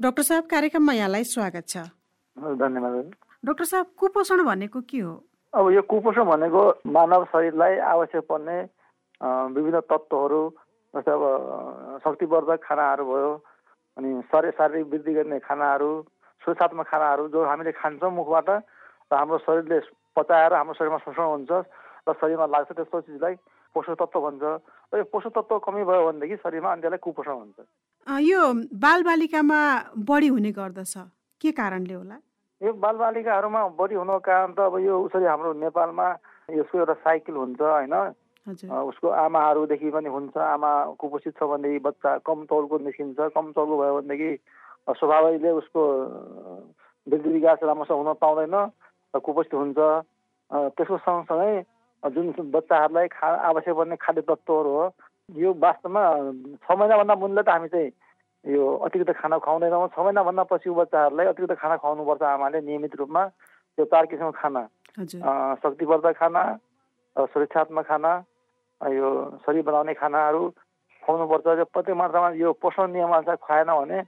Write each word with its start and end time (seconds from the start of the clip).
Doctor 0.00 0.22
साहब 0.22 0.44
कार्यक्रममा 0.50 0.92
यहाँलाई 0.92 1.24
स्वागत 1.28 1.64
छ। 1.68 1.76
धन्यवाद। 2.56 3.10
डाक्टर 3.44 3.64
साहब 3.64 3.86
कुपोषण 4.00 4.42
भनेको 4.44 4.80
के 4.88 4.98
हो? 4.98 5.12
अब 5.52 5.70
यो 5.72 5.82
कुपोषण 5.84 6.24
भनेको 6.24 6.62
मानव 6.88 7.24
शरीरलाई 7.28 7.76
आवश्यक 7.84 8.24
पर्ने 8.24 8.56
विभिन्न 9.52 9.80
तत्त्वहरू 9.92 10.40
जस्तै 10.94 11.12
अब 11.12 12.00
शक्तिवर्धक 12.00 12.64
खानाहरू 12.64 13.04
भयो 13.12 13.32
अनि 14.00 14.08
शरीर 14.32 14.50
शारीरिक 14.56 14.86
वृद्धि 14.88 15.12
गर्ने 15.20 15.38
खानाहरू 15.44 15.90
सुरक्षात्मक 16.42 16.86
खानाहरू 16.88 17.28
जो 17.28 17.44
हामीले 17.44 17.72
खान्छौँ 17.76 18.10
मुखबाट 18.16 18.48
र 18.48 19.12
हाम्रो 19.12 19.38
शरीरले 19.44 19.80
पचाएर 20.16 20.52
हाम्रो 20.56 20.80
शरीरमा 20.80 20.98
शोषण 21.04 21.28
हुन्छ 21.28 21.50
र 22.08 22.12
शरीरमा 22.24 22.46
लाग्छ 22.56 22.72
त्यस्तो 22.72 23.00
चिजलाई 23.04 23.34
पोषक 23.76 24.00
तत्त्व 24.00 24.20
भन्छ। 24.24 24.42
र 24.96 24.96
यो 24.96 25.04
पोषक 25.12 25.36
तत्त्व 25.36 25.58
कमी 25.60 25.84
भयो 25.84 26.08
भनेदेखि 26.08 26.36
शरीरमा 26.40 26.72
अनि 26.72 26.88
त्यसलाई 26.88 27.04
कुपोषण 27.04 27.36
हुन्छ। 27.36 27.58
यो 28.08 28.40
बालबालिकामा 28.80 29.60
बढी 30.08 30.28
हुने 30.28 30.50
गर्दछ। 30.52 30.94
के 31.40 31.50
कारणले 31.52 31.94
होला? 31.94 32.16
यो 32.60 32.72
बालबालिकाहरूमा 32.72 33.60
बढी 33.76 33.94
हुनुको 33.94 34.18
कारण 34.20 34.52
त 34.52 34.60
अब 34.60 34.78
यो 34.84 34.94
उसरी 35.04 35.24
हाम्रो 35.24 35.52
नेपालमा 35.60 36.06
यसको 36.50 36.78
एउटा 36.78 36.94
साइकल 37.04 37.34
हुन्छ 37.34 37.60
होइन? 37.60 37.94
उसको 38.90 39.08
आमाहरूदेखि 39.08 39.90
पनि 39.90 40.08
हुन्छ। 40.08 40.36
आमा 40.36 40.70
कुपोषित 41.00 41.34
छ 41.38 41.42
भनेदेखि 41.44 41.78
बच्चा 41.80 42.10
कम 42.24 42.44
तौलको 42.50 42.78
निस्किन्छ 42.84 43.20
कम 43.36 43.52
तौलको 43.52 43.76
भयो 43.80 43.94
भनेदेखि 44.00 44.30
स्वाभाविकले 44.96 45.50
उसको 45.60 45.82
वृद्धि 47.06 47.30
विकास 47.30 47.58
राम्रोसँग 47.62 47.98
हुन 48.00 48.12
पाउँदैन 48.20 48.56
र 49.14 49.18
कुपोषित 49.20 49.54
हुन्छ। 49.54 49.78
त्यसको 50.76 50.96
सँगसँगै 50.98 51.52
जुन 52.02 52.26
बच्चाहरूलाई 52.50 53.08
खा 53.08 53.28
आवश्यक 53.48 53.76
पर्ने 53.76 53.96
खाद्य 53.96 54.22
तत्त्वहरू 54.28 54.70
हो 54.76 54.84
यो 55.36 55.50
वास्तवमा 55.62 56.02
छ 56.58 56.66
महिनाभन्दा 56.74 57.14
मुनले 57.14 57.42
त 57.42 57.48
हामी 57.48 57.68
चाहिँ 57.68 57.90
यो 58.44 58.64
अतिरिक्त 58.86 59.12
खाना 59.20 59.36
खुवाउँदैनौँ। 59.38 59.88
छ 59.94 59.98
महिनाभन्दा 60.00 60.42
पछि 60.50 60.70
बच्चाहरूलाई 60.70 61.26
अतिरिक्त 61.30 61.54
खाना 61.60 61.76
खुवाउनुपर्छ 61.76 62.22
आमाले 62.22 62.58
नियमित 62.66 62.94
रूपमा 62.98 63.22
त्यो 63.78 63.84
चार 63.84 64.04
किसिमको 64.10 64.34
खाना। 64.40 64.62
शक्तिवर्धक 65.62 66.14
खाना 66.18 66.42
सुरक्षात्मक 67.16 67.84
खाना 67.86 68.12
यो 68.80 69.08
शरीर 69.44 69.62
बनाउने 69.62 69.94
खानाहरू 69.94 70.42
खुवाउनुपर्छ। 71.02 71.46
प्रत्येक 71.70 71.96
मात्रामा 71.96 72.28
यो 72.40 72.52
पोषण 72.58 72.90
नियमअनुसार 72.90 73.36
खुवाएन 73.44 73.70
भने 73.70 73.98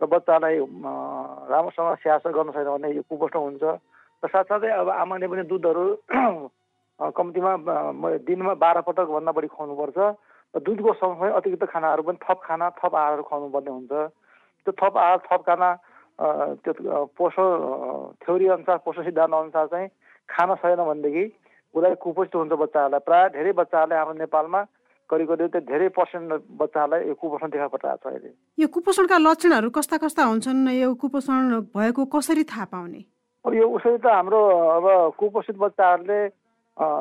र 0.00 0.06
बच्चालाई 0.08 0.56
राम्रोसँग 0.58 1.94
स्याहार 2.02 2.32
गर्न 2.32 2.50
छैन 2.50 2.68
भने 2.74 2.88
यो 2.96 3.02
कुपोषण 3.06 3.38
हुन्छ। 3.38 3.62
र 3.62 4.26
साथसाथै 4.26 4.70
अब 4.72 4.88
आमाले 4.88 5.26
पनि 5.30 5.42
दुधहरू 5.46 5.84
कम्तीमा 6.98 7.52
दिनमा 8.26 8.54
बाह्र 8.56 8.80
पटकभन्दा 8.88 9.32
बढी 9.36 9.48
खुवाउनुपर्छ। 9.52 9.98
दुधको 10.54 10.92
सँगसँगै 10.94 11.32
अतिरिक्त 11.32 11.64
खानाहरू 11.66 12.02
पनि 12.02 12.18
थप 12.20 12.40
खाना 12.44 12.68
थप 12.76 12.94
आहारहरू 12.94 13.22
खुवाउनु 13.22 13.48
पर्ने 13.50 13.70
हुन्छ 13.70 13.92
त्यो 14.66 14.72
थप 14.74 14.96
आहार 14.98 15.18
थप 15.24 15.42
खाना 15.42 15.70
त्यो 16.60 17.04
पोषण 17.16 17.48
थ्योरी 18.20 18.46
अनुसार 18.48 18.76
पोषण 18.84 19.02
सिद्धान्त 19.04 19.34
अनुसार 19.34 19.66
चाहिँ 19.66 19.88
खान 20.28 20.54
छैन 20.56 20.84
भनेदेखि 20.84 21.24
उसलाई 21.74 21.94
कुपोषित 21.96 22.34
हुन्छ 22.34 22.52
बच्चाहरूलाई 22.54 23.00
प्रायः 23.00 23.28
धेरै 23.32 23.52
बच्चाहरूले 23.54 23.96
हाम्रो 23.96 24.18
नेपालमा 24.18 24.62
करिब 25.10 25.28
करिब 25.28 25.48
त्यो 25.48 25.60
धेरै 25.62 25.88
पर्सेन्ट 25.90 26.32
बच्चाहरूलाई 26.54 27.08
यो 27.08 27.14
कुपोषण 27.16 27.48
देखा 27.48 27.68
परिरहेको 27.68 27.98
छ 28.00 28.12
अहिले 28.12 28.30
यो 28.58 28.68
कुपोषणका 28.68 29.18
लक्षणहरू 29.18 29.70
कस्ता 29.72 29.96
कस्ता 29.98 30.22
हुन्छन् 30.24 30.68
यो 30.70 30.94
कुपोषण 30.96 31.60
भएको 31.72 32.04
कसरी 32.12 32.44
थाहा 32.44 32.64
पाउने 32.70 33.00
अब 33.44 33.54
यो 33.54 33.68
उसरी 33.70 33.96
त 33.98 34.06
हाम्रो 34.10 34.40
अब 34.70 34.86
कुपोषित 35.16 35.56
बच्चाहरूले 35.58 36.20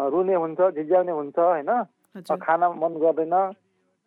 रुने 0.10 0.36
हुन्छ 0.36 0.60
झिझ्याउने 0.72 1.12
हुन्छ 1.12 1.40
होइन 1.42 1.72
खान 2.16 2.64
मन 2.81 2.94
गर्दैन। 3.02 3.36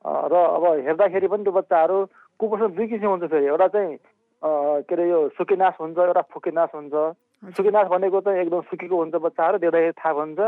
र 0.05 0.35
अब 0.37 0.65
हेर्दाखेरि 0.87 1.29
पनि 1.29 1.43
त्यो 1.45 1.53
बच्चाहरू 1.53 1.97
कुपोषण 2.41 2.69
दुई 2.77 2.87
किसिम 2.87 3.11
हुन्छ 3.11 3.25
फेरि। 3.25 3.47
एउटा 3.47 3.69
चाहिँ 3.73 3.97
के 4.85 4.95
अरे 4.95 5.09
यो 5.09 5.29
सुकिनास 5.39 5.75
हुन्छ 5.81 5.99
एउटा 5.99 6.23
फुकिनास 6.33 6.71
हुन्छ। 6.75 6.95
सुकिनास 7.57 7.87
भनेको 7.89 8.21
चाहिँ 8.21 8.41
एकदम 8.41 8.61
सुकेको 8.69 8.97
हुन्छ 8.97 9.15
बच्चाहरू 9.15 9.59
देख्दाखेरि 9.59 9.93
थाहा 9.97 10.13
हुन्छ 10.21 10.41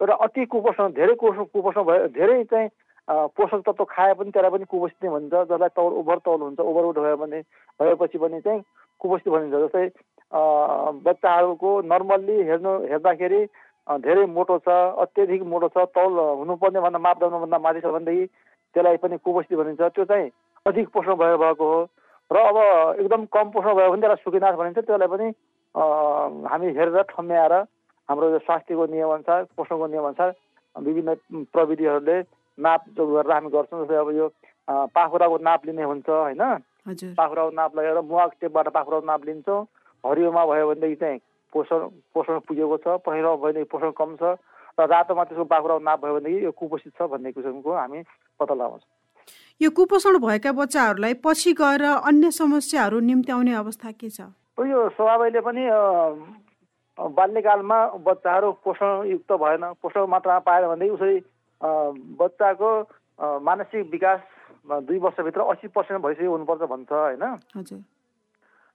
एउटा 0.00 0.14
अति 0.24 0.44
कुपोषण 0.52 0.92
धेरै 0.98 1.14
कुपोषण 1.16 1.82
भयो 1.88 2.06
धेरै 2.12 2.44
चाहिँ 2.52 2.68
पोषक 3.08 3.60
तत्त्व 3.66 3.84
खाए 3.88 4.12
पनि 4.14 4.30
त्यसलाई 4.30 4.50
पनि 4.52 4.64
कुपोषित 4.68 5.04
नै 5.04 5.10
भनिन्छ 5.10 5.34
जसलाई 5.48 5.72
तौल 5.72 5.92
ओभर 6.00 6.18
तौल 6.28 6.40
हुन्छ 6.42 6.60
ओभरवेट 6.60 6.98
भयो 7.00 7.16
भने 7.16 7.40
भएपछि 7.80 8.18
पनि 8.20 8.40
चाहिँ 8.44 8.60
कुपोषित 9.00 9.28
भनिन्छ। 9.32 9.54
जस्तै 9.64 9.86
बच्चाहरूको 11.08 11.70
नर्मल्ली 11.88 12.36
हेर्नु 12.48 12.72
हेर्दाखेरि 12.92 13.40
धेरै 13.88 14.24
मोटो 14.28 14.58
छ 14.64 14.68
अत्याधिक 15.02 15.42
मोटो 15.48 15.68
छ 15.72 15.84
तौल 15.96 16.18
हुनुपर्ने 16.40 16.80
भन्दा 16.80 16.98
मापदण्डभन्दा 16.98 17.58
माथि 17.58 17.80
छ 17.80 17.86
भनेदेखि 17.96 18.26
त्यसलाई 18.76 18.96
पनि 19.00 19.16
कुपोषित 19.24 19.58
भनिन्छ। 19.58 19.80
त्यो 19.80 20.04
चाहिँ 20.04 20.30
अधिक 20.66 20.88
पोषण 20.92 21.14
भयो 21.16 21.38
भएको 21.38 21.64
हो। 21.64 21.80
र 22.30 22.36
अब 22.36 22.56
एकदम 23.00 23.24
कम 23.32 23.50
पोषण 23.56 23.74
भयो 23.74 23.90
भने 23.90 24.00
त्यसलाई 24.00 24.22
सुकिनाश 24.24 24.54
भनिन्छ। 24.60 24.78
त्यसलाई 24.78 25.08
पनि 25.08 25.26
हामी 26.52 26.66
हेरेर 26.76 27.02
ठम्म्याएर 27.12 27.54
हाम्रो 28.08 28.38
स्वास्थ्यको 28.44 28.84
नियमअनुसार 28.92 29.40
पोषणको 29.56 29.86
नियमअनुसार 29.86 30.30
विभिन्न 30.76 31.44
प्रविधिहरूले 31.52 32.18
नाप 32.58 32.84
जो 32.96 33.06
गरेर 33.06 33.32
हामी 33.32 33.48
गर्छौँ। 33.56 33.80
जस्तै 33.80 33.96
अब 33.96 34.10
यो 34.16 34.28
पाखुराको 34.68 35.36
नाप 35.48 35.66
लिने 35.66 35.82
हुन्छ 35.82 36.08
होइन? 36.08 36.42
पाखुराको 37.16 37.50
नाप 37.56 37.76
लगेर 37.76 38.00
मुवाक 38.04 38.32
टेपबाट 38.40 38.68
पाखुराको 38.76 39.06
नाप 39.06 39.24
लिन्छौँ। 39.24 39.60
हरियोमा 40.04 40.44
भयो 40.46 40.68
भनेदेखि 40.68 40.96
चाहिँ 41.00 41.18
पोषण 41.52 41.80
पोषण 42.14 42.38
पुगेको 42.48 42.76
छ 42.84 43.00
पहेँलो 43.06 43.36
भयो 43.36 43.52
भने 43.52 43.64
पोषण 43.72 43.90
कम 43.98 44.16
छ 44.16 44.36
र 44.78 44.86
रातोमा 44.86 45.24
त्यसको 45.24 45.44
बाख्राको 45.44 45.78
नाप 45.82 45.98
भयो 46.04 46.14
भनेदेखि 46.14 46.44
यो 46.44 46.52
कुपोषित 46.54 46.92
छ 46.98 47.08
भन्ने 47.10 47.32
किसिमको 47.32 47.72
हामी 47.72 48.02
पत्ता 48.40 48.54
लगाउँछौँ। 48.54 48.90
यो 49.60 49.70
कुपोषण 49.74 50.18
भएका 50.22 50.52
बच्चाहरूलाई 50.54 51.14
पछि 51.24 51.52
गएर 51.58 51.84
अन्य 51.84 52.30
समस्याहरू 52.30 53.00
निम्त्याउने 53.00 53.54
अवस्था 53.54 53.90
के 53.90 54.10
छ? 54.10 54.20
यो 54.58 54.88
स्वभावले 54.94 55.40
पनि 55.40 55.64
बाल्यकालमा 56.98 57.78
बच्चाहरू 58.06 58.52
पोषणयुक्त 58.64 59.32
भएन 59.32 59.64
पोषण 59.82 60.06
मात्रामा 60.14 60.38
पाएन 60.46 60.66
भनेदेखि 60.68 60.94
उसरी 60.94 61.14
बच्चाको 62.22 62.70
मानसिक 63.42 63.90
विकास 63.90 64.20
दुई 64.86 64.98
वर्षभित्र 64.98 65.40
अस्सी 65.50 65.68
पर्सेन्ट 65.74 66.02
भइसक्यो 66.02 66.30
हुनुपर्छ 66.30 66.62
भन्छ 66.70 66.92
होइन? 66.92 67.22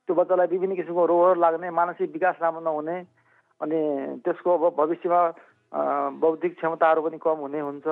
त्यो 0.08 0.16
बच्चालाई 0.16 0.48
विभिन्न 0.52 0.76
किसिमको 0.76 1.06
रोगहरू 1.06 1.40
लाग्ने 1.40 1.70
मानसिक 1.72 2.12
विकास 2.12 2.36
राम्रो 2.42 2.62
नहुने 2.62 2.98
अनि 3.62 3.80
त्यसको 4.24 4.50
अब 4.58 4.64
भविष्यमा 4.76 5.22
बौद्धिक 6.20 6.54
क्षमताहरू 6.60 7.02
पनि 7.02 7.18
कम 7.24 7.38
हुने 7.48 7.60
हुन्छ। 7.60 7.88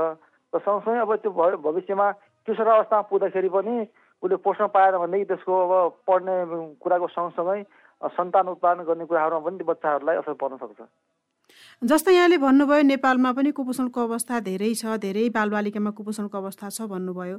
र 0.53 0.59
सँगसँगै 0.59 0.99
अब 1.01 1.11
त्यो 1.23 1.31
भविष्यमा 1.31 2.07
किशोर 2.47 2.67
अवस्थामा 2.67 3.01
पुग्दाखेरि 3.07 3.49
पनि 3.49 3.75
उसले 4.23 4.35
पोषण 4.43 4.67
पाएन 4.75 4.97
भनेदेखि 5.01 5.25
त्यसको 5.31 5.53
अब 5.65 5.71
पढ्ने 6.07 6.35
कुराको 6.83 7.07
सँगसँगै 7.15 7.63
सन्तान 8.11 8.47
उत्पादन 8.53 8.83
गर्ने 8.83 9.05
कुराहरूमा 9.07 9.41
पनि 9.47 9.63
बच्चाहरूलाई 9.63 10.15
असर 10.21 10.33
पर्न 10.35 10.57
सक्छ। 10.61 10.79
जस्तै 11.81 12.13
यहाँले 12.13 12.37
भन्नुभयो 12.37 12.81
नेपालमा 12.91 13.31
पनि 13.37 13.51
कुपोषणको 13.57 13.99
अवस्था 14.01 14.39
धेरै 14.45 14.73
छ 14.75 14.97
धेरै 14.99 15.29
बालबालिकामा 15.37 15.91
कुपोषणको 15.97 16.37
अवस्था 16.37 16.69
छ 16.69 16.87
भन्नुभयो। 16.91 17.37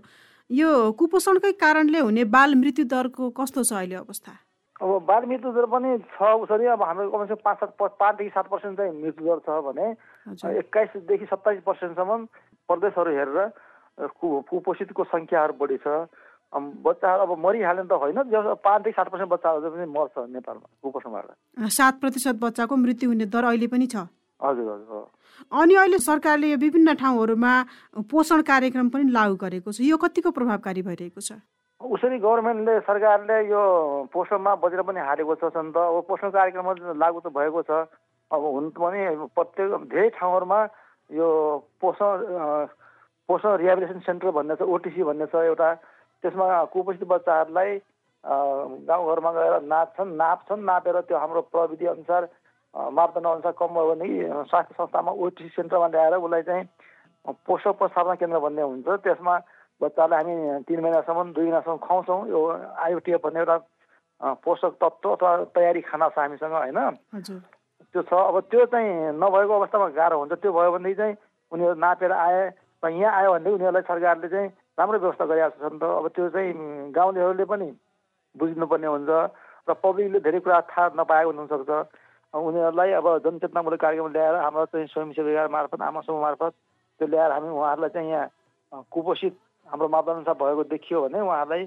यो 0.50 0.70
कुपोषणकै 0.98 1.52
कारणले 1.60 2.00
हुने 2.06 2.24
बाल 2.34 2.54
मृत्यु 2.62 2.84
दरको 2.88 3.30
कस्तो 3.36 3.62
छ 3.62 3.72
अहिले 3.72 3.96
अवस्था? 4.00 4.32
अब 4.82 4.90
बाल 5.06 5.24
मृत्यु 5.30 5.50
दर 5.54 5.66
पनि 5.70 5.90
छ 6.14 6.28
उसरी 6.42 6.66
अब 6.74 6.82
हाम्रो 6.82 7.10
कमसेकम 7.10 7.42
पाँच 7.44 7.58
सात 7.58 7.70
पाँचदेखि 7.78 8.30
सात 8.34 8.46
पर्सेन्ट 8.50 8.78
चाहिँ 8.78 8.92
मृत्यु 9.02 9.26
दर 9.26 9.38
छ 9.46 9.62
भने 9.66 9.86
एक्काइसदेखि 10.58 11.26
सत्ताइस 11.30 11.60
पर्सेन्टसम्म 11.66 12.18
प्रदेशहरू 12.68 13.10
हेरेर 13.14 13.38
कुपोषितको 14.50 15.04
सङ्ख्याहरू 15.06 15.54
बढी 15.62 15.78
छ। 15.86 16.10
बच्चाहरू 16.52 17.22
अब 17.22 17.38
मरिहाल्ने 17.38 17.84
त 17.86 17.94
होइन 18.02 18.18
पाँचदेखि 18.58 18.96
सात 18.98 19.08
पर्सेन्ट 19.12 19.30
बच्चाहरू 19.30 19.70
पनि 19.70 19.86
मर्छ 19.86 20.14
नेपालमा 20.34 20.66
कुपोषणबाट। 20.82 21.70
सात 21.78 21.94
प्रतिशत 22.02 22.36
बच्चाको 22.42 22.76
मृत्यु 22.76 23.08
हुने 23.10 23.26
दर 23.30 23.44
अहिले 23.54 23.66
पनि 23.70 23.86
छ? 23.86 23.96
हजुर 24.40 24.66
हजुर 24.72 25.06
अनि 25.62 25.74
अहिले 25.78 25.98
सरकारले 26.02 26.54
विभिन्न 26.58 26.94
ठाउँहरूमा 26.98 27.52
पोषण 28.10 28.42
कार्यक्रम 28.50 28.88
पनि 28.90 29.04
लागू 29.14 29.36
गरेको 29.38 29.72
छ। 29.72 29.80
यो 29.86 29.96
कतिको 29.96 30.30
प्रभावकारी 30.34 30.82
भइरहेको 30.82 31.20
छ? 31.22 31.38
उसरी 31.82 32.18
गभर्मेन्टले 32.18 32.78
सरकारले 32.86 33.36
यो 33.48 33.62
पोषणमा 34.12 34.54
बजेट 34.62 34.80
पनि 34.86 35.00
हालेको 35.00 35.34
छ 35.34 35.44
नि 35.56 35.72
त। 35.72 35.76
अब 35.76 36.04
पोषण 36.08 36.30
कार्यक्रम 36.30 36.66
लागु 37.02 37.20
त 37.20 37.26
भएको 37.34 37.62
छ। 37.62 37.70
अब 38.30 38.42
हुन 38.42 38.70
पनि 38.72 39.00
प्रत्येक 39.36 39.70
धेरै 39.90 40.08
ठाउँहरूमा 40.18 40.60
यो 41.10 41.28
पोषण 41.80 42.10
पोषण 43.28 43.50
रिहेबिलिटेसन 43.56 44.00
सेन्टर 44.06 44.30
भन्ने 44.30 44.54
छ 44.56 44.62
ओटिसी 44.62 45.02
भन्ने 45.02 45.26
छ 45.26 45.34
एउटा। 45.50 45.68
त्यसमा 46.22 46.46
कुपोषित 46.72 47.04
बच्चाहरूलाई 47.08 47.70
गाउँघरमा 48.24 49.30
गएर 49.32 49.54
नाप्छन् 49.66 50.16
नाप्छन् 50.16 50.64
नापेर 50.64 51.00
त्यो 51.10 51.18
हाम्रो 51.18 51.40
प्रविधि 51.50 51.86
अनुसार 51.92 52.28
मापदण्ड 52.74 53.26
अनुसार 53.26 53.52
कम 53.58 53.74
भयो 53.74 53.88
भने 53.90 54.06
स्वास्थ्य 54.48 54.74
संस्थामा 54.78 55.12
ओटिसी 55.12 55.48
सेन्टरमा 55.56 55.88
ल्याएर 55.88 56.14
उसलाई 56.16 56.42
चाहिँ 56.42 56.64
पोषक 57.46 57.74
प्रसारण 57.78 58.14
केन्द्र 58.16 58.38
भन्ने 58.38 58.62
हुन्छ। 58.62 58.88
त्यसमा 59.02 59.34
बच्चालाई 59.80 60.18
हामी 60.18 60.34
तिन 60.68 60.80
महिनासम्म 60.80 61.32
दुई 61.32 61.44
महिनासम्म 61.44 61.76
खुवाउँछौँ। 61.80 62.20
यो 62.28 62.40
आइओटिएफ 62.76 63.20
भन्ने 63.24 63.40
एउटा 63.40 63.56
पोषक 64.44 64.72
तत्त्व 64.82 65.10
अथवा 65.12 65.30
तयारी 65.54 65.80
खाना 65.82 66.08
छ 66.08 66.18
हामीसँग 66.18 66.52
होइन? 66.52 66.78
त्यो 67.94 68.02
छ। 68.02 68.12
अब 68.12 68.36
त्यो 68.50 68.64
चाहिँ 68.70 69.16
नभएको 69.18 69.52
अवस्थामा 69.58 69.88
गाह्रो 69.98 70.18
हुन्छ। 70.18 70.32
त्यो 70.38 70.52
भयो 70.52 70.70
भनेदेखि 70.72 70.98
चाहिँ 71.00 71.14
उनीहरू 71.52 71.74
नापेर 71.82 72.12
आए 72.12 72.42
र 72.82 72.88
यहाँ 72.88 73.12
आयो 73.18 73.30
भनेदेखि 73.32 73.54
उनीहरूलाई 73.54 73.82
सरकारले 73.90 74.28
चाहिँ 74.28 74.48
राम्रो 74.78 74.98
व्यवस्था 74.98 75.24
गरिरहेको 75.26 75.58
छ 75.58 75.72
नि 75.72 75.78
त। 75.78 75.84
अब 75.84 76.06
त्यो 76.14 76.28
चाहिँ 76.30 76.52
गाउँलेहरूले 76.94 77.44
पनि 77.44 77.68
बुझ्नुपर्ने 78.34 78.86
हुन्छ 78.86 79.10
र 79.68 79.70
पब्लिकले 79.82 80.18
धेरै 80.22 80.40
कुरा 80.40 80.60
थाहा 80.70 80.94
नपाएको 80.98 81.30
हुनसक्छ। 81.30 81.70
उनीहरूलाई 82.32 82.90
अब 82.96 83.06
जनचेतनामूलक 83.24 83.80
कार्यक्रम 83.80 84.08
ल्याएर 84.08 84.34
हाम्रो 84.40 84.64
चाहिँ 84.72 84.86
स्वयंसेवी 84.88 85.32
मार्फत 85.52 85.82
आमा 85.82 86.00
समूह 86.00 86.20
मार्फत 86.22 86.52
त्यो 87.00 87.06
ल्याएर 87.12 87.30
हामी 87.32 87.48
उहाँहरूलाई 87.50 87.90
चाहिँ 87.92 88.10
यहाँ 88.10 88.82
कुपोषित 88.88 89.34
हाम्रो 89.72 89.88
मापदण्ड 89.88 90.28
भएको 90.36 90.62
देखियो 90.68 91.00
भने 91.02 91.20
उहाँहरूलाई 91.20 91.64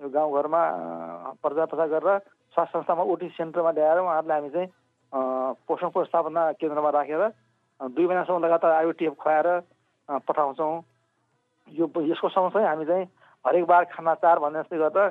गाउँघरमा 0.00 0.62
प्रचार 1.42 1.66
प्रसार 1.66 1.88
गरेर 1.90 2.18
स्वास्थ्य 2.54 2.78
संस्थामा 2.78 3.02
ओटी 3.02 3.28
सेन्टरमा 3.34 3.70
ल्याएर 3.74 3.98
उहाँहरूलाई 3.98 4.38
हामी 4.38 4.50
चाहिँ 4.54 4.68
पोषण 5.66 5.86
व्यवस्थापना 5.90 6.42
केन्द्रमा 6.62 6.90
राखेर 6.94 7.22
दुई 7.80 8.06
महिनासम्म 8.06 8.44
लगातार 8.44 8.72
आइओटिएफ 8.72 9.14
खुवाएर 9.18 9.48
पठाउँछौँ। 10.08 10.72
यो 11.68 11.86
यसको 11.98 12.28
सँगसँगै 12.28 12.66
हामी 12.66 12.84
चाहिँ 12.86 13.04
हरेक 13.44 13.64
बार 13.66 13.84
खाना 13.90 14.14
चार 14.22 14.38
भन्ने 14.38 14.62
जस्तै 14.62 14.78
गर्दा 14.78 15.04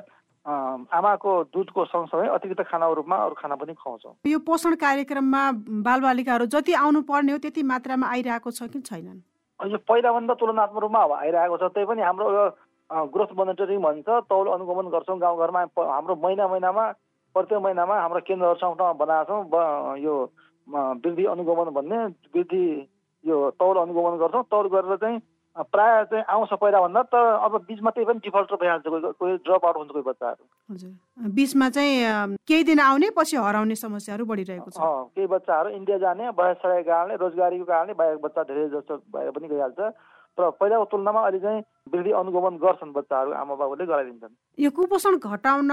आमाको 0.88 1.32
दुधको 1.52 1.84
सँगसँगै 1.84 2.28
अतिरिक्त 2.32 2.62
खानाको 2.64 2.94
रूपमा 2.94 3.16
अरू 3.16 3.34
खाना 3.36 3.54
पनि 3.60 3.74
खुवाउँछौँ। 3.76 4.14
यो 4.24 4.38
पोषण 4.40 4.74
कार्यक्रममा 4.80 5.42
बालबालिकाहरू 5.84 6.46
जति 6.48 6.72
आउनु 6.80 7.02
पर्ने 7.04 7.32
हो 7.32 7.38
त्यति 7.44 7.62
मात्रामा 7.62 8.06
आइरहेको 8.08 8.50
छ 8.50 8.72
कि 8.72 8.80
छैनन्? 8.80 9.20
यो 9.60 9.78
पहिलाभन्दा 9.80 10.34
तुलनात्मक 10.36 10.78
रूपमा 10.80 11.02
अब 11.02 11.12
आइरहेको 11.14 11.56
छ 11.58 11.70
त्यही 11.72 11.86
पनि 11.88 12.02
हाम्रो 12.04 12.26
ग्रोथ 13.10 13.30
मोनिटरिङ 13.34 13.80
भन्छ 13.80 14.08
तौल 14.28 14.46
अनुगमन 14.48 14.86
गर्छौँ 14.88 15.18
गाउँघरमा 15.18 15.62
हाम्रो 15.76 16.14
महिना 16.16 16.46
महिनामा 16.46 16.84
प्रत्येक 17.34 17.60
महिनामा 17.60 17.94
हाम्रो 17.96 18.20
केन्द्रहरू 18.22 18.54
ठाउँ 18.56 18.76
ठाउँमा 18.76 18.92
बनाएको 18.96 19.42
छौँ 19.42 19.96
यो 19.98 20.14
वृद्धि 20.68 21.24
अनुगमन 21.26 21.70
भन्ने 21.72 21.98
वृद्धि 22.30 22.64
यो 23.24 23.38
तौल 23.58 23.76
अनुगमन 23.78 24.16
गर्छौँ 24.18 24.44
तौल 24.46 24.68
गरेर 24.70 24.96
चाहिँ 24.96 25.18
प्रायः 25.58 26.02
चाहिँ 26.04 26.24
आउँछ 26.30 26.52
पहिलाभन्दा 26.54 27.02
तर 27.02 27.24
अब 27.44 27.56
बिचमा 27.68 27.90
त्यही 27.90 28.06
पनि 28.06 28.18
डिफल्टर 28.24 28.56
भइहाल्छ 28.56 28.86
कोही 28.86 29.12
कोही 29.18 29.36
ड्रप 29.42 29.64
आउट 29.66 29.76
हुन्छ 29.76 29.90
कोही 29.90 30.04
बच्चाहरू। 30.06 30.44
हजुर। 30.74 31.30
बिचमा 31.34 31.68
चाहिँ 31.70 32.36
केही 32.48 32.62
दिन 32.64 32.80
आउने 32.80 33.10
पछि 33.16 33.36
हराउने 33.36 33.74
समस्याहरू 33.74 34.24
बढिरहेको 34.24 34.70
छ। 34.70 34.78
केही 34.78 35.26
बच्चाहरू 35.26 35.70
इन्डिया 35.70 35.98
जाने 35.98 36.30
बयस 36.38 36.62
कारणले 36.64 37.16
रोजगारीको 37.16 37.64
कारणले 37.64 37.94
बाहिर 37.94 38.16
बच्चा 38.22 38.42
धेरै 38.42 38.68
जस्तो 38.68 38.96
भएर 39.10 39.30
पनि 39.30 39.48
गइहाल्छ। 39.48 39.80
तर 40.38 40.50
पहिलाको 40.54 40.84
तुलनामा 40.94 41.20
अहिले 41.26 41.40
चाहिँ 41.42 41.62
वृद्धि 41.92 42.12
अनुगमन 42.22 42.56
गर्छन् 42.62 42.92
बच्चाहरू 42.94 43.30
आमा 43.42 43.54
बाबुले 43.58 43.86
गराइदिन्छन्। 43.90 44.34
यो 44.62 44.70
कुपोषण 44.70 45.16
घटाउन 45.18 45.70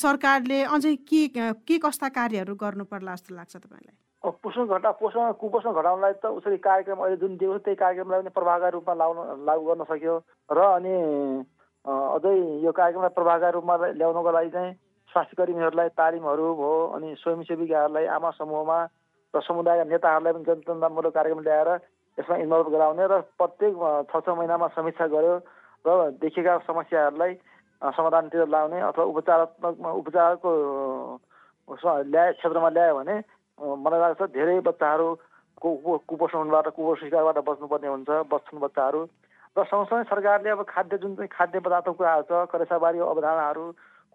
सरकारले 0.00 0.62
अझै 0.74 0.94
के 1.04 1.22
के 1.68 1.78
कस्ता 1.84 2.08
कार्यहरू 2.16 2.54
गर्नु 2.56 2.84
पर्ला 2.88 3.14
जस्तो 3.14 3.34
लाग्छ 3.36 3.56
तपाईँलाई? 3.56 3.96
पोषण 4.42 4.66
घटा 4.66 4.90
पोषण 4.98 5.32
कुपोषण 5.40 5.72
घटाउनलाई 5.72 6.12
त 6.24 6.26
उसरी 6.40 6.56
कार्यक्रम 6.64 6.98
अहिले 7.04 7.16
जुन 7.22 7.36
दिएको 7.36 7.58
त्यही 7.68 7.76
कार्यक्रमलाई 7.76 8.20
पनि 8.20 8.30
प्रभावकारी 8.34 8.72
रूपमा 8.74 8.94
लाउन 8.94 9.44
लागू 9.46 9.64
गर्न 9.68 9.84
सक्यो। 9.92 10.14
र 10.50 10.58
अनि 10.58 10.94
अझै 11.84 12.34
यो 12.64 12.72
कार्यक्रमलाई 12.72 13.14
प्रभावकारी 13.14 13.52
रूपमा 13.54 13.76
ल्याउनको 14.00 14.30
लागि 14.32 14.50
चाहिँ 14.56 14.72
स्वास्थ्य 15.12 15.36
कर्मीहरूलाई 15.38 15.88
तालिमहरू 16.00 16.46
भयो 16.56 16.72
अनि 16.96 17.14
स्वयंसेविकाहरूलाई 17.20 18.06
आमा 18.16 18.30
समूहमा 18.40 18.78
र 19.34 19.40
समुदायका 19.48 19.84
नेताहरूलाई 19.84 20.32
पनि 20.32 20.44
जनचेतनामूलक 20.48 21.14
कार्यक्रम 21.14 21.40
ल्याएर 21.46 21.70
यसमा 22.18 22.36
इन्भल्भ 22.36 22.68
गराउने 22.68 23.06
र 23.06 23.20
प्रत्येक 23.38 23.74
छ 24.10 24.20
छ 24.20 24.28
महिनामा 24.30 24.68
समीक्षा 24.74 25.06
गर्यो 25.06 25.34
र 25.84 26.10
देखिएका 26.18 26.58
समस्याहरूलाई 26.66 27.34
समाधानतिर 27.82 28.48
लाउने 28.48 28.80
अथवा 28.82 29.04
उपचारात्मक 29.04 29.86
उपचारको 29.94 30.50
ल्याए 32.04 32.32
क्षेत्रमा 32.32 32.70
ल्यायो 32.70 32.94
भने 32.98 33.16
मलाई 33.78 34.00
लाग्छ 34.00 34.22
धेरै 34.34 34.58
बच्चाहरू 34.66 35.08
कुपोषणबाट 35.60 36.66
कुपोषण 36.74 37.04
शिकारबाट 37.04 37.38
बच्नुपर्ने 37.44 37.88
हुन्छ 37.88 38.10
बच्छन् 38.30 38.60
बच्चाहरू। 38.60 39.00
र 39.56 39.64
सँगसँगै 39.64 40.04
सरकारले 40.10 40.50
अब 40.50 40.62
खाद्य 40.68 40.98
जुन 40.98 41.14
चाहिँ 41.14 41.28
खाद्य 41.28 41.60
पदार्थको 41.60 41.92
कुराहरू 41.92 42.22
छ 42.26 42.50
करेसाबारी 42.50 42.98
अवधारणाहरू 42.98 43.64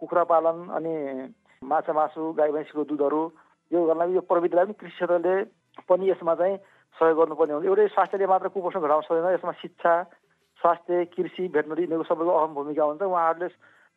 कुखुरा 0.02 0.24
पालन 0.24 0.58
अनि 0.72 0.94
माछा 1.62 1.94
मासु 1.94 2.32
गाई 2.34 2.52
भैँसीको 2.52 2.84
दुधहरू 2.84 3.22
यो 3.72 3.80
गर्नलाई 3.86 4.14
यो 4.14 4.22
प्रविधिलाई 4.28 4.66
पनि 4.66 4.80
कृषि 4.80 4.96
क्षेत्रले 4.96 5.36
पनि 5.88 6.10
यसमा 6.10 6.36
चाहिँ 6.36 6.58
सहयोग 6.98 7.18
गर्नुपर्ने 7.18 7.54
हुन्छ 7.54 7.66
एउटै 7.68 7.88
स्वास्थ्यले 7.90 8.28
मात्र 8.28 8.48
कुपोषण 8.50 8.82
घटाउन 8.82 9.02
सक्दैन 9.04 9.34
यसमा 9.34 9.52
शिक्षा 9.60 9.94
स्वास्थ्य 10.62 11.06
कृषि 11.12 11.48
भेटनरी 11.50 11.84
यिनीहरूको 11.84 12.08
सबैको 12.10 12.32
अहम 12.34 12.54
भूमिका 12.54 12.84
हुन्छ 12.84 13.02
उहाँहरूले 13.04 13.48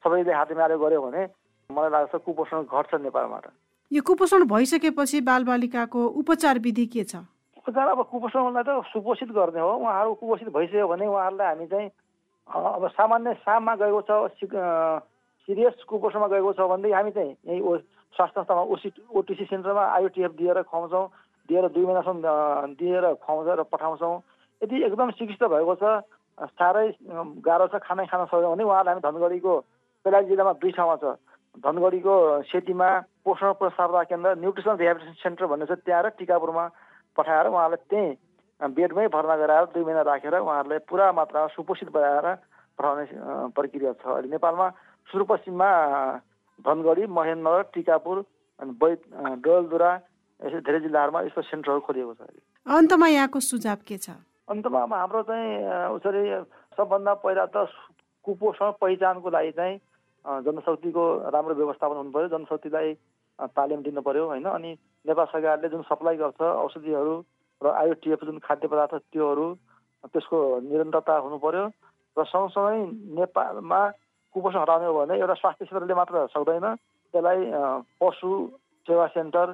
सबैले 0.04 0.32
हात 0.32 0.52
मिलाएर 0.52 0.76
गऱ्यो 0.78 1.00
भने 1.02 1.22
मलाई 1.70 1.90
लाग्छ 1.90 2.22
कुपोषण 2.22 2.62
घट्छ 2.64 3.00
नेपालबाट 3.02 3.46
यो 3.90 4.02
कुपोषण 4.02 4.44
भइसकेपछि 4.46 5.20
बालबालिकाको 5.22 6.06
उपचार 6.20 6.58
विधि 6.60 6.86
के 6.88 7.04
छ 7.04 7.22
उपचार 7.58 7.88
अब 7.88 8.02
कुपोषणलाई 8.06 8.62
त 8.62 8.80
सुपोषित 8.88 9.30
गर्ने 9.32 9.60
हो 9.60 9.72
उहाँहरू 9.76 10.14
कुपोषित 10.16 10.48
भइसक्यो 10.50 10.88
भने 10.88 11.06
उहाँहरूलाई 11.06 11.48
हामी 11.48 11.66
चाहिँ 11.66 11.90
अब 12.48 12.88
सामान्य 12.92 13.34
साममा 13.42 13.74
गएको 13.76 14.00
छ 14.02 14.10
सिरियस 15.48 15.84
कुपोषणमा 15.84 16.26
गएको 16.28 16.52
छ 16.52 16.66
भनेदेखि 16.66 16.94
हामी 16.94 17.10
चाहिँ 17.12 17.30
यही 17.30 17.60
स्वास्थ्य 18.16 18.40
संस्थामा 18.40 18.62
ओसी 18.72 18.92
ओटिसी 19.12 19.44
सेन्टरमा 19.44 19.84
आइओटिएफ 19.92 20.30
दिएर 20.38 20.62
खुवाउँछौँ 20.64 21.06
दिएर 21.48 21.68
दुई 21.72 21.84
महिनासम्म 21.86 22.20
दिएर 22.74 23.04
खुवाउँछ 23.16 23.48
र 23.58 23.62
पठाउँछौँ। 23.72 24.16
यदि 24.62 24.76
एकदम 24.84 25.10
चिकित्सा 25.18 25.46
भएको 25.48 25.74
छ 25.80 25.84
साह्रै 26.52 26.86
गाह्रो 27.40 27.66
छ 27.72 27.80
खानै 27.80 28.06
खान 28.06 28.24
सक्यो 28.26 28.50
भने 28.52 28.64
उहाँलाई 28.64 28.94
हामी 28.94 29.04
धनगढीको 29.06 29.52
बेला 30.04 30.20
जिल्लामा 30.28 30.52
दुई 30.60 30.70
ठाउँमा 30.76 30.96
छ। 31.02 31.16
धनगढीको 31.56 32.14
सेतीमा 32.44 32.88
पोषण 33.24 33.52
प्रसारता 33.56 34.02
केन्द्र 34.10 34.34
न्युट्रिसन 34.36 34.76
रिहेबिलिटेसन 34.76 35.20
सेन्टर 35.22 35.46
भन्ने 35.46 35.66
छ 35.66 35.80
त्यहाँ 35.80 36.02
र 36.02 36.08
टिकापुरमा 36.18 36.64
पठाएर 37.16 37.46
उहाँलाई 37.48 37.80
त्यहीँ 37.88 38.70
बेडमै 38.76 39.06
भर्ना 39.08 39.36
गराएर 39.36 39.64
दुई 39.72 39.84
महिना 39.84 40.02
राखेर 40.04 40.34
उहाँहरूलाई 40.36 40.84
पुरा 40.88 41.12
मात्रामा 41.12 41.48
सुपोषित 41.56 41.88
बनाएर 41.92 42.26
पठाउने 42.78 43.04
प्रक्रिया 43.56 43.92
छ। 43.92 44.04
अहिले 44.04 44.28
नेपालमा 44.32 44.66
सुदूरपश्चिममा 45.08 45.70
धनगढी 46.60 47.04
महेन्द्र 47.08 47.62
टिकापुर 47.72 48.16
अनि 48.60 48.72
बैत 48.76 49.00
डोलदुरा 49.40 49.90
यसरी 50.40 50.60
धेरै 50.60 50.80
जिल्लाहरूमा 50.84 51.20
यस्तो 51.26 51.42
सेन्टरहरू 51.42 51.80
खोलिएको 51.80 52.14
छ। 52.14 52.20
अहिले 52.20 52.42
अन्तमा 52.66 53.06
यहाँको 53.08 53.40
सुझाव 53.40 53.80
के 53.88 53.96
छ? 53.98 54.08
अन्तमा 54.52 54.82
अब 54.82 54.92
हाम्रो 54.94 55.22
चाहिँ 55.28 55.50
उसरी 55.96 56.22
सबभन्दा 56.76 57.12
पहिला 57.24 57.44
त 57.54 57.56
कुपोषण 58.24 58.70
पहिचानको 58.80 59.28
लागि 59.30 59.52
चाहिँ 59.56 59.74
जनशक्तिको 60.44 61.04
राम्रो 61.32 61.54
व्यवस्थापन 61.54 61.96
हुनु 61.96 62.10
पऱ्यो। 62.12 62.28
जनशक्तिलाई 62.34 62.88
तालिम 63.56 63.80
दिनु 63.86 64.00
पऱ्यो 64.02 64.24
होइन? 64.26 64.44
अनि 64.44 64.70
नेपाल 65.06 65.26
सरकारले 65.32 65.68
जुन 65.68 65.82
सप्लाई 65.88 66.16
गर्छ 66.16 66.40
औषधिहरू 66.40 67.14
र 67.60 67.66
आइओटिएफ 67.72 68.20
जुन 68.24 68.38
खाद्य 68.44 68.68
पदार्थ 68.68 68.94
त्योहरू 69.12 69.46
त्यसको 70.12 70.38
निरन्तरता 70.68 71.14
हुनु 71.24 71.38
पऱ्यो। 71.38 71.64
र 72.16 72.24
सँगसँगै 72.26 72.78
नेपालमा 73.16 73.80
कुपोषण 74.34 74.60
हटाउने 74.60 74.86
हो 74.86 74.94
भने 74.94 75.14
एउटा 75.16 75.34
स्वास्थ्य 75.40 75.64
क्षेत्रले 75.64 75.94
मात्र 75.94 76.26
सक्दैन। 76.34 76.66
त्यसलाई 77.14 77.40
पशु 78.00 78.30
सेवा 78.86 79.06
सेन्टर 79.14 79.46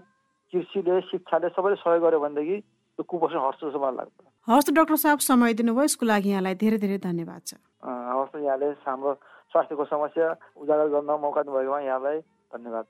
कृषिले 0.53 1.01
शिक्षाले 1.09 1.49
सबैले 1.49 1.77
सहयोग 1.77 2.03
गर्यो 2.05 2.21
भनेदेखि 2.21 2.57
त्यो 2.99 3.03
कुपोषण 3.09 3.39
हट्छ 3.41 3.61
जस्तो 3.63 3.79
मलाई 3.81 3.97
लाग्छ 3.97 4.19
हवस् 4.49 4.71
डाक्टर 4.71 4.97
साहब 5.05 5.19
समय 5.25 5.55
दिनुभयो 5.57 5.85
यसको 5.85 6.07
लागि 6.07 6.29
यहाँलाई 6.31 6.55
धेरै 6.63 6.79
धेरै 6.79 6.99
धन्यवाद 7.09 7.43
छ 7.47 7.53
हवस् 7.83 8.37
यहाँले 8.43 8.69
हाम्रो 8.85 9.13
स्वास्थ्यको 9.53 9.85
समस्या 9.87 10.29
उजागर 10.61 10.89
गर्न 10.95 11.11
मौका 11.25 11.43
दिनुभएकोमा 11.43 11.81
यहाँलाई 11.83 12.19
धन्यवाद 12.53 12.85